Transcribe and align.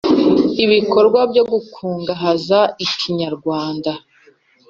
Ibikorwa 0.63 1.19
byo 1.31 1.43
gukungahaza 1.51 2.59
Ikinyarwanda 2.85 3.91